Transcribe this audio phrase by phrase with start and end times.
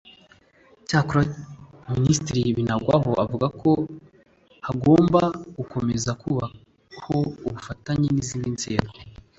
[0.81, 1.21] Icyakora
[1.95, 3.71] Ministiri Binagwaho avuga ko
[4.65, 5.21] hagomba
[5.57, 8.93] gukomeza kubaho ubufatanye n’izindi nzego